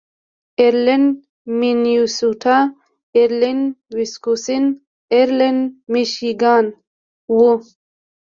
ایرلنډ 0.61 1.09
مینیسوټا، 1.59 2.57
ایرلنډ 3.15 3.63
ویسکوسین، 3.95 4.65
ایرلنډ 5.13 5.61
میشیګان 5.91 6.65
و. 7.35 7.39